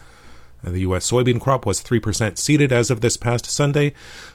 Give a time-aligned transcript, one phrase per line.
[0.63, 1.11] The U.S.
[1.11, 3.95] soybean crop was 3% seeded as of this past Sunday,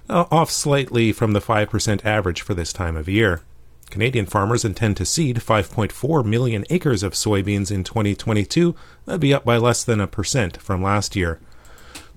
[0.10, 3.42] uh, off slightly from the 5% average for this time of year.
[3.90, 8.76] Canadian farmers intend to seed 5.4 million acres of soybeans in 2022.
[9.06, 11.40] That'd be up by less than a percent from last year.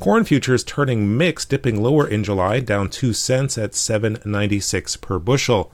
[0.00, 5.72] Corn futures turning mixed, dipping lower in July, down 2 cents at 7.96 per bushel.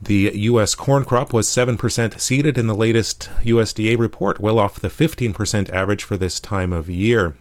[0.00, 0.74] The U.S.
[0.74, 6.04] corn crop was 7% seeded in the latest USDA report, well off the 15% average
[6.04, 7.36] for this time of year.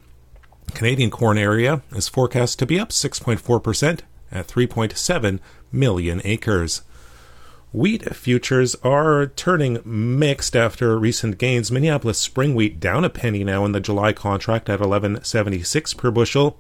[0.73, 4.00] Canadian corn area is forecast to be up 6.4%
[4.31, 5.40] at 3.7
[5.72, 6.81] million acres.
[7.73, 11.72] Wheat futures are turning mixed after recent gains.
[11.72, 16.57] Minneapolis spring wheat down a penny now in the July contract at 11.76 per bushel.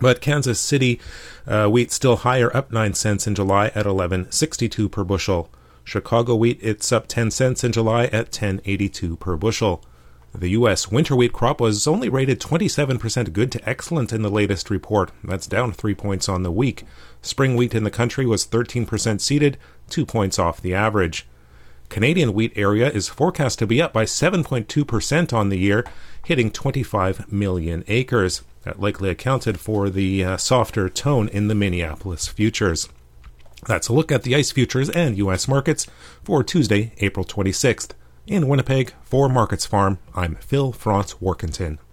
[0.00, 1.00] But Kansas City
[1.46, 5.50] uh, wheat still higher, up 9 cents in July at 11.62 per bushel.
[5.84, 9.82] Chicago wheat it's up 10 cents in July at 10.82 per bushel.
[10.32, 10.90] The U.S.
[10.90, 15.10] winter wheat crop was only rated 27% good to excellent in the latest report.
[15.24, 16.84] That's down 3 points on the week.
[17.20, 19.58] Spring wheat in the country was 13% seeded,
[19.90, 21.26] 2 points off the average.
[21.88, 25.84] Canadian wheat area is forecast to be up by 7.2% on the year,
[26.24, 28.42] hitting 25 million acres.
[28.62, 32.88] That likely accounted for the uh, softer tone in the Minneapolis futures.
[33.66, 35.48] That's a look at the ICE futures and U.S.
[35.48, 35.86] markets
[36.22, 37.90] for Tuesday, April 26th.
[38.26, 41.78] In Winnipeg, for Markets Farm, I'm Phil Franz Warkentin.